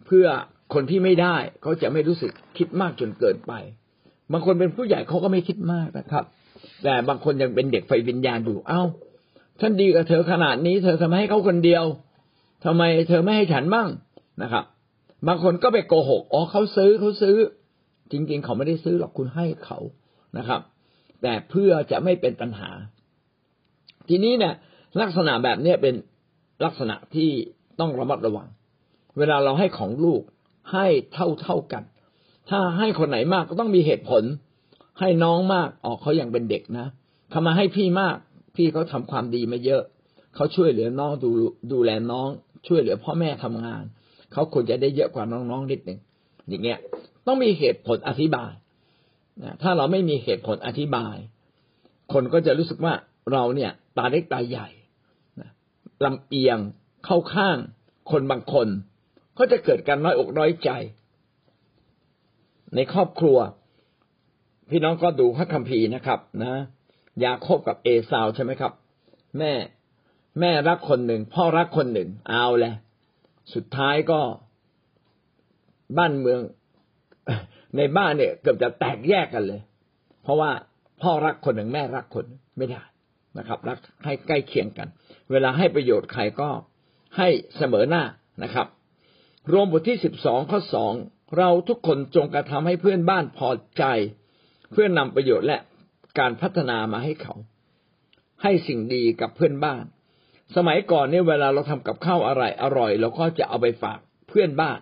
[0.06, 0.26] เพื่อ
[0.74, 3.52] คนที่ไม่ได้เขาจะไม่รู้สึกคิดมากจนเกินไป
[4.32, 6.24] บางคนเป็นผู้ใหญ่เขาก็ไม่คิดมากนะครับ
[6.84, 8.82] แต่บางคนยังเป็นเด็กไฟวิญญาณอยู่เอ้า
[9.60, 11.84] ฉันดีกับเธอขนาดนี้เธอทำไมให้เขาคนเดียว
[12.64, 13.88] ทำไมเธอไม่ให้ฉันบ้าง
[14.42, 14.64] นะครับ
[15.28, 17.36] บางคนก็ไปโกหกอ๋อเขาซื้อเขาซื้อ
[18.12, 19.78] จริง ๆ เขาไม่ได้ซื้อหรอกคุณให้เขา
[20.38, 20.60] นะครับ
[21.22, 22.70] แต่เพื่อจะไม่เป็นปัญหา
[24.08, 24.54] ทีนี้เนี่ย
[25.00, 25.94] ลักษณะแบบนี้เป็น
[26.64, 27.30] ลักษณะที่
[27.80, 28.48] ต้องระมัดระวัง
[29.18, 30.22] เวลาเราให้ของลูก
[30.72, 31.82] ให้เท่าเท่ากัน
[32.50, 34.22] ถ้าให้คนไหนมากก็ต้องมีเหตุผล
[35.00, 36.86] ให้น้องมากออกเขายังเป็นเด็กนะ
[37.30, 38.16] เขามาให้พี่มาก
[38.56, 39.82] พี่เขาทาความดีมาเยอะ
[40.34, 41.30] เขาช่วยเหลือน้องดู
[41.72, 42.28] ดูแลน้อง
[42.66, 43.82] ช่วยเหลือพ่อแม่ทำงาน
[44.32, 45.98] เขาควรจะได้เยอะกว่าน้องๆนิดหนึ่ง
[46.48, 46.78] อย่างเงี้ย
[47.26, 48.52] ต้องมีเหตุผลอธิบาย
[49.42, 51.16] นะถ้าเราไม่มีเหตุผลอธิบาย
[52.12, 52.94] คนก็จะรู้สึกว่า
[53.32, 54.68] เราเนี่ย ตาเล็กตาใหญ่
[56.04, 56.58] ลำเอียง
[57.04, 57.56] เข้าข้าง
[58.10, 58.68] คนบางคน
[59.38, 60.70] ก็จะเกิดการน้อยอกน้อยใจ
[62.74, 63.38] ในครอบครัว
[64.70, 66.52] พี่น้องก็ดูพระคัมภีร์นะครับ นะ
[67.24, 68.72] ยาโคบกับเอสาวใช่ไหมครับ
[69.38, 69.52] แม่
[70.40, 72.74] แม่รักคนหนึ่ง พ่อรักคนหนึ่ง เอาแหละ
[73.54, 74.20] สุดท้ายก็
[75.98, 76.40] บ้านเมือง
[77.76, 79.60] ในบ้านเนี่ยเกือบจะแตกแยกกันเลย
[80.22, 80.50] เพราะว่า
[81.02, 82.82] พ่อรักคนหนึ่งแม่รักคนไม่ได้
[83.38, 84.88] นะครับ รักให้ใกล้เคียงกัน
[85.32, 86.48] เวลาให้ประโยชน์ใครก็
[87.16, 88.02] ให้เสมอหน้า
[88.42, 88.66] นะครับ
[89.52, 90.92] รวมบทที่สิบสองข้อสอง
[91.38, 93.84] เราทุกคนจงกระทำให้เพื่อนบ้านพอใจ
[94.72, 95.58] เพื่อนนำประโยชน์และ
[96.18, 97.34] การพัฒนามาให้เขา
[98.42, 99.84] ให้สิ่งดีกับเพื่อนบ้าน
[100.56, 104.78] สมัยก่อนเนี่ยเวลาเราทำกับข้าวอะไรอร่อยเราก็จะเอาไปฝากเพื่อนบ้าน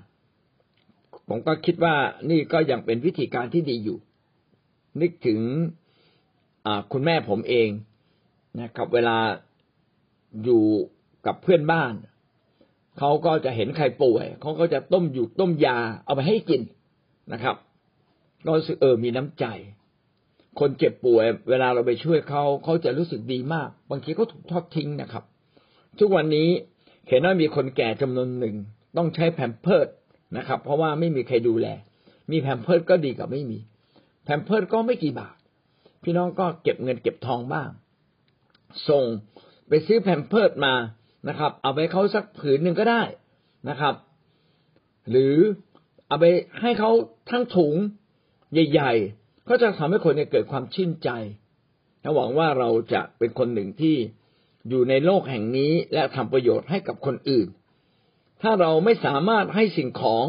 [1.29, 1.95] ผมก็คิดว่า
[2.31, 3.99] นี่ก็ยังเป็นวิธีการที่ดีอยู่
[5.01, 5.41] นึกถึง
[6.93, 7.69] คุณแม่ผมเอง
[8.61, 9.19] นะครับ เวลา
[10.45, 10.65] อยู่
[11.27, 11.93] กับเพื่อนบ้าน
[12.99, 16.63] เขาก็จะเห็นใครป่วย เขาก็จะต้มอยู่ต้มยาเอาไปให้กิน
[17.33, 17.57] นะครับ
[18.45, 19.45] ก็รู้สึกเออมีน้ำใจ
[20.61, 25.25] คนเจ็บป่วย เวลาเราไปช่วยเขาเขาจะรู้สึกดีมาก บางทีเขาถูกทอดทิ้งนะครับ
[25.99, 26.49] ทุกวันนี้
[27.09, 28.57] เห็นว่ามีคนแก่จำนวนหนึ่ง
[28.97, 29.87] ต้องใช้แผ่นเพิด
[30.37, 31.67] นะครับ เพราะว่าไม่มีใครดูแล
[32.31, 33.59] มีแผ่นเพิดก็ดีกว่าไม่มี
[34.25, 35.37] แผ่นเพิดก็ไม่กี่บาท
[36.03, 37.71] พี่น้องก็เก็บเงินเก็บทองบ้าง
[38.89, 39.05] ส่ง
[39.69, 40.75] ไปซื้อแผ่นเพิดมา
[41.29, 43.03] นะครับ เอาไปเขาสักผืนหนึ่งก็ได้
[43.69, 43.95] นะครับ
[45.11, 45.37] หรือ
[46.09, 46.25] เอาไป
[46.61, 46.91] ให้เขา
[47.31, 47.75] ทั้งถุง
[48.53, 51.11] ใหญ่ ๆ ก็จะทำให้คนเกิดความชื่นใจ
[52.01, 53.97] และหวังว่าเราจะเป็นคนหนึ่งที่
[54.69, 57.49] อยู่ในโลกแห่งนี้และทำประโยชน์ให้กับคนอื่น
[58.43, 60.25] ถ้าเราไม่สามารถให้สิ่งของ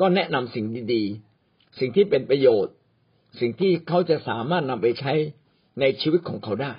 [0.00, 2.74] ก็แนะนำสิ่งดีๆ สิ่งที่เป็นประโยชน์
[3.40, 5.12] สิ่งที่เขาจะสามารถนำไปใช้
[5.80, 6.74] ในชีวิตของเขาได้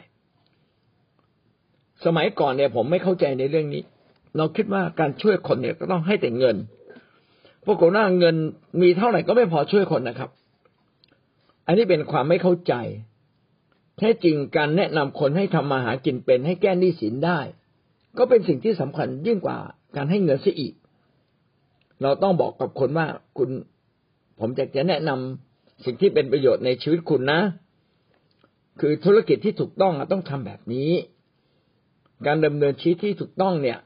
[2.05, 3.83] สมัยก่อนเนี่ยผมไม่เข้าใจในเรื่องนี้
[4.37, 6.55] เราคิดว่าการช่วยคนเนี่ยก็ต้องให้แต่เงิน
[7.65, 8.35] ปรากฏว่าเงิน
[8.81, 10.29] มีเท่าไหร่ก็ไม่พอช่วยคนนะครับ
[11.67, 12.73] อันนี้เป็นความไม่เข้าใจ
[13.97, 17.39] แท้จริงการแนะนำคนให้ทำมาหากินเป็นให้แก้หนี้สินได้
[18.17, 19.57] ก็เป็นสิ่งที่สำคัญยิ่งกว่า
[19.95, 20.73] การให้เงินซะอีก
[22.01, 23.07] เราต้องบอกกับคนว่า
[23.37, 23.49] คุณ
[24.39, 27.39] ผมจะจะแนะนำสิ่งที่เป็นประโยชน์ในชีวิตคุณนะ
[28.79, 30.89] คือธุรกิจที่ถูกต้องต้องทำแบบนี้
[32.27, 33.77] การดำเนินชีวิตที่ถูกต้องเนี่ย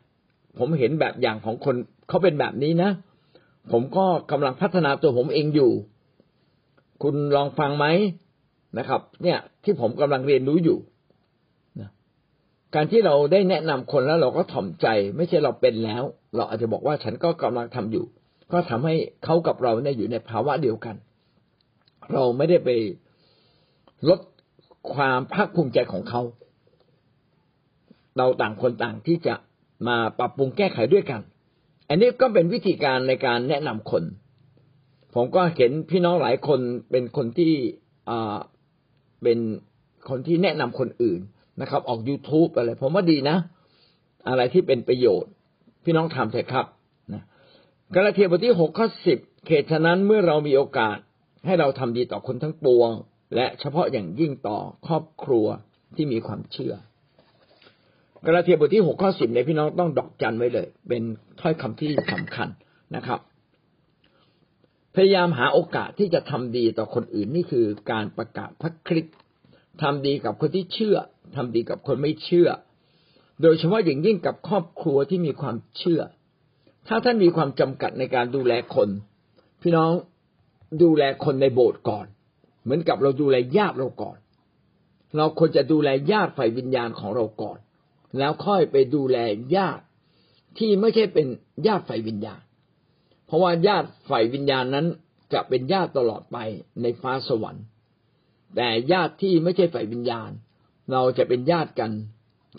[0.58, 1.76] ผมเห็นแบบอย่างของคน
[2.08, 2.92] เขาเป็นแบบนี้นะ
[3.72, 5.72] ผมก็กำลังพัฒนาตัวผมเองอยู่
[7.04, 7.86] คุณลองฟังไหม
[8.78, 10.78] นะครับ เนี่ยที่ผมกำลังเรียนรู้อยู่
[11.80, 11.90] นะ
[12.76, 16.04] การที่เราได้แนะนำคนแล้วเราก็ถ่อมใจ ไม่ใช่เราเป็นแล้ว
[16.36, 18.06] เราอาจจะบอกว่าฉันก็กำลังทำอยู่
[18.52, 20.96] ก็ทำให้เขากับเราเนี่ยอยู่ในภาวะเดียวกัน
[22.14, 22.70] เราไม่ได้ไป
[24.10, 24.20] ลด
[24.94, 26.22] ความภาคภูมิใจของเขา
[28.18, 29.36] เราต่างคนต่างที่จะ
[29.88, 31.22] มาปรับปรุงแก้ไขด้วยกัน
[31.90, 34.04] อันนี้ก็เป็นวิธีการในการแนะนำคน
[35.16, 36.60] ผมก็เห็นพี่น้องหลายคน
[36.92, 37.54] เป็นคนที่
[38.10, 38.38] อ่า
[39.24, 39.40] เป็น
[40.10, 41.22] คนที่แนะนำคนอื่น
[41.62, 43.38] นะครับ ออก youtube อะไร ผมว่าดีนะ
[44.28, 45.32] อะไรที่เป็นประโยชน์
[45.84, 46.66] พี่น้องทำเถอะครับ
[47.14, 47.24] นะ
[47.94, 50.98] กาลาเทียบทที่หกข้อสิบเขตฉะนั้นเมื่อเรามีโอกาส
[51.46, 52.92] ให้เราทำดีต่อคนทั้งปวง
[53.36, 55.46] และเฉพาะอย่างยิ่งต่อครอบครัว
[55.96, 56.74] ที่มีความเชื่อ
[58.26, 61.04] กาลาเทียบทที่หกข้อสิบเนี่ยพี่น้องต้องดอกจันไว้เลย เป็น
[61.42, 62.50] ถ้อยคำที่สำคัญ
[62.96, 63.20] นะครับ
[64.96, 69.16] พยายามหาโอกาสที่จะทำดีต่อคนอื่นนี่คือการประกาศพระคริสต์
[69.82, 70.98] ทำดีกับคนที่เชื่อ
[71.36, 72.50] ทำดีกับคนไม่เชื่อ
[73.42, 76.02] โดยเฉพาะอย่างยิ่งกับครอบครัวที่มีความเชื่อ
[76.88, 78.90] ถ้าท่านมีความจำกัดในการดูแลคน
[79.62, 79.92] พี่น้อง
[80.84, 82.06] ดูแลคนในโบสถ์ก่อน
[82.64, 84.18] เหมือนกับเราดูแลญาติเราก่อน
[85.18, 87.60] เราควรจะดูแลญาติฝ่ายวิญญาณของเราก่อน
[88.18, 89.18] แล้วค่อยไปดูแล
[89.56, 89.86] ญาติ
[90.58, 91.28] ที่ไม่ใช่เป็น
[91.68, 92.42] ญาติฝ่ายวิญญาณ
[93.26, 94.86] เพราะว่าญาติฝ่ายวิญญาณนั้น
[95.34, 96.38] จะเป็นญาติตลอดไป
[96.82, 97.66] ในฟ้าสวรรค์
[98.56, 100.30] แต่ญาติที่ไม่ใช่ฝ่ายวิญญาณ
[100.92, 101.92] เราจะเป็นญาติกัน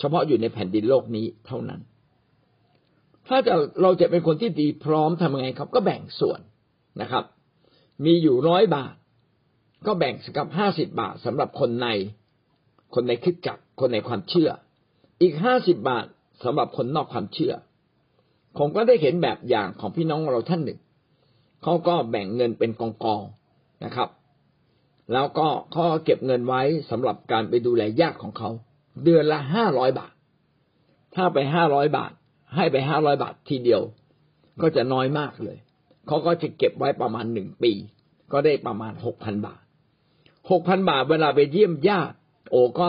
[0.00, 1.80] เฉพาะอยู่ในแผ่นดินโลกนี้เท่านั้น
[3.28, 6.40] ถ้าจะเราจะเป็นคนที่ดีพร้อมทำยังไงครับ ก็แบ่งส่วน
[7.00, 7.24] นะครับ
[8.04, 8.94] มีอยู่ร้อยบาท
[9.86, 11.86] ก็แบ่งสักับห้าสิบาทสำหรับคนใน
[12.94, 14.50] คนในคิดจักคนในความเชื่อ
[15.22, 16.06] อีกห้าสิบบาท
[16.44, 17.54] สำหรับคนนอกความเชื่อ
[18.58, 20.80] ผมก็ได้เห็นแบบอย่างของพี่น้องเราท่านหนึ่ง
[21.62, 23.22] เขาก็แบ่งเงินเป็นกองกอง
[23.84, 24.08] นะครับ
[25.12, 28.50] แล้วก็เขาเก็บเงินไว้สำหรับการไปดูแลญาติของเขา
[29.04, 30.12] เดือนละห้าร้อยบาท
[31.14, 32.12] ถ้าไปห้าร้อยบาท
[32.54, 33.82] ให้ไปห้าร้อยบาททีเดียว
[34.60, 35.58] ก็จะน้อยมากเลย
[36.06, 37.72] เขาก็จะเก็บไว้ประมาณหนึ่งปี
[38.32, 39.60] ก็ได้ประมาณหกพันบาท
[40.50, 42.16] หกพันบาทเวลาไปเยี่ยมญาติ
[42.50, 42.88] โอ้ก็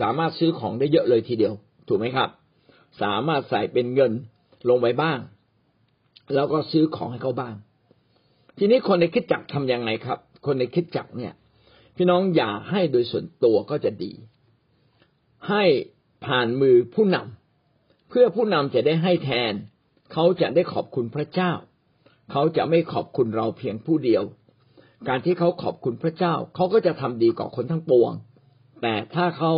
[0.00, 1.54] สามารถซื้อของได้เยอะเลยทีเดียว
[1.88, 2.28] ถูกไหมครับ
[3.02, 4.12] สามารถใส่เป็นเงิน
[4.68, 5.18] ลงไปบ้าง
[6.34, 7.54] แล้วก็ซื้อของให้เขาบ้าง
[8.58, 11.32] ทีนี้คนในคิดจักทำยังไงครับ คนในคิดจักเนี่ย
[11.96, 14.12] พี่น้องอย่าให้โดยส่วนตัวก็จะดี
[15.48, 15.64] ให้
[16.24, 19.52] ผ่านมือผู้นำเพื่อผู้นำจะได้ให้แทน
[20.12, 21.52] เขาจะได้ขอบคุณพระเจ้า
[22.30, 24.22] เขาจะไม่ขอบคุณเราเพียงผู้เดียว
[25.08, 28.12] การที่เขาขอบคุณพระเจ้า เขาก็จะทำดีกับคนทั้งปวง
[28.82, 29.52] แต่ถ้าเขา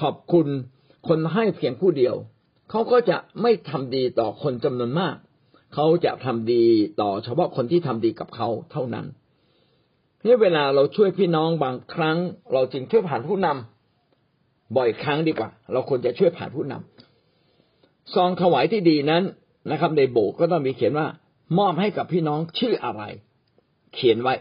[0.00, 0.46] ขอบคุณ
[1.08, 2.14] คนให้เพียงผู้เดียว
[2.70, 5.16] เขาก็จะไม่ทำดีต่อคนจำนวนมาก
[5.74, 6.64] เขาจะทำดี
[7.00, 9.06] ต่อเฉพาะคนที่ทำดีกับเขาเท่านั้น
[10.24, 12.18] นี่เวลาเราช่วยพี่น้องบางครั้ง
[12.52, 19.22] เราจึงช่วยผ่านผู้นำบ่อยครั้งดีกว่า เราควรจะช่วยผ่านผู้นำซองถวายที่ดีนั้น
[19.70, 21.06] นะครับ ในโบสถ์ก็ต้องมีเขียนว่า
[21.58, 23.02] มอบให้กับพี่น้องชื่ออะไร
[23.94, 24.34] เขียนไว้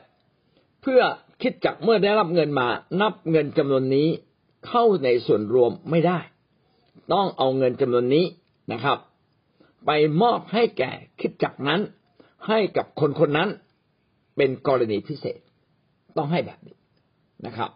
[0.82, 1.02] เพื่อ
[1.42, 2.68] คิดจักเมื่อได้รับเงินมา
[3.02, 4.08] นับเงินจำนวนนี้
[4.68, 6.20] เข้าในส่วนรวมไม่ได้
[7.14, 8.26] ต้องเอาเงินจำนวนนี้
[8.72, 8.98] นะครับ
[9.86, 11.82] ไปมอบให้แก่คิดจักนั้น
[12.48, 13.50] ให้กับคนคนนั้น
[14.38, 15.40] เป็นกรณีพิเศษ
[16.18, 16.76] ต้องให้แบบนี้
[17.46, 17.70] นะครับ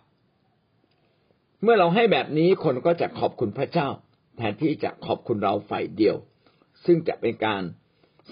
[1.63, 3.88] เมื่อเราให้แบบนี้คนก็จะขอบคุณพระเจ้า
[4.38, 6.15] แทนที่จะขอบคุณเราฝ่ายเดียว
[6.86, 7.62] ซึ่งจะเป็นการ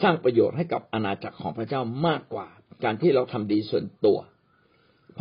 [0.02, 2.48] สร้างประโยชน์ให้กับอาณาจักรของพระเจ้ามากกว่า
[2.84, 4.18] การที่เราทำดีส่วนตัว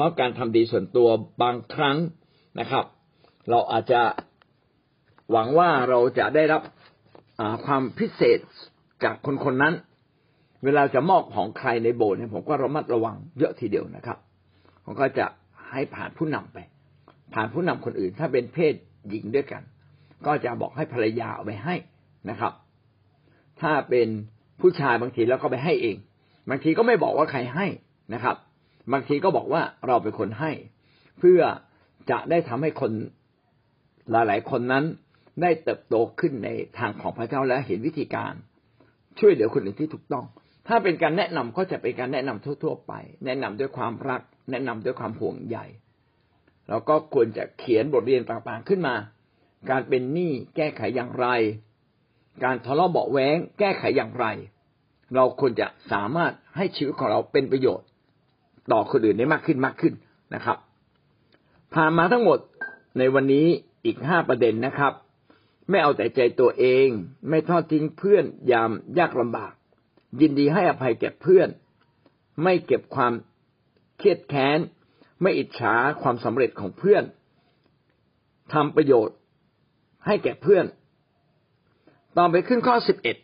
[0.01, 1.09] ราะการทำดีส่วนตัว
[1.43, 1.97] บางครั้ง
[2.61, 2.85] นะครับ
[3.51, 4.01] เราอาจจะ
[5.31, 6.63] หวังว่าเราจะได้รับ
[7.67, 8.39] ความพิเศษ
[9.05, 9.75] จากคนคนนั้น
[10.65, 14.19] เวลาจะมอบของใครในโบสถ์เนี่ยผมก็ระมัดระวังเยอะทีเดียวนะครับ
[14.85, 15.27] ผมก็จะ
[15.71, 16.59] ให้ผ่านผู้นำไป
[17.35, 18.75] ผ่านผู้นำคนอื่น ถ้าเป็นเพศ
[19.09, 19.63] หญิงด้วยกัน
[20.27, 21.75] ก็จะบอกให้ภรรยาเอาไปให้
[22.31, 22.53] นะครับ
[23.61, 24.09] ถ้าเป็น
[24.61, 25.97] ผู้ชายบางทีแล้วก็ไปให้เอง
[26.49, 27.67] บางทีก็ไม่บอกว่าใครให้
[28.15, 28.37] นะครับ
[28.93, 30.53] บางทีก็บอกว่าเราเป็นคนให้
[31.19, 31.41] เพื่อ
[32.11, 32.93] จะได้ทำให้คน
[34.11, 34.85] หลาย ๆ คนนั้น
[35.43, 38.35] ได้เติบโตขึ้นในทางของพระเจ้าและเห็นวิธีการ
[39.19, 40.25] ช่วยเหลือคนอื่นที่ถูกต้อง
[40.69, 42.93] ถ้าเป็นการแนะนำก็จะเป็นการแนะนำทั่ว ๆ ไป
[43.27, 45.59] แนะนำด้วยความรัก แนะนำด้วยความห่วงใย
[46.69, 48.95] เราก็ควรจะเขียนบทเรียนต่างๆขึ้นมา
[49.71, 51.27] การเป็นหนี้แก้ไขอย่างไร
[52.45, 54.27] การทะเลาะเบาแหวงแก้ไขอย่างไร
[55.15, 57.89] เราควรจะสามารถให้ชีวิตของเราเป็นประโยชน์
[58.73, 59.95] ต่อคนอื่นได้มากขึ้นมากขึ้น
[60.35, 60.59] นะครับ
[61.75, 62.39] ผ่านมาทั้งหมด
[62.99, 63.47] ในวันนี้
[63.85, 64.93] อีกห้าประเด็นนะครับ
[65.69, 66.87] ไม่เอาแต่ใจตัวเอง
[67.29, 69.53] ไม่ทอดทิ้งเพื่อนยามยากลำบาก
[70.21, 71.49] ยินดีให้อภัยแก่เพื่อน
[72.43, 73.13] ไม่เก็บความ
[73.99, 74.59] เครียดแค้น
[75.23, 77.05] ไม่อิจฉาความสำเร็จของเพื่อน
[78.53, 79.17] ทำประโยชน์
[80.07, 80.65] ให้แก่เพื่อน
[82.17, 83.17] ต่อไปขึ้นข้อสิบเอ็ด